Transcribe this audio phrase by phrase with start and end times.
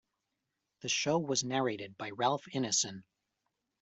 [0.79, 3.03] The show was narrated by Ralph Ineson.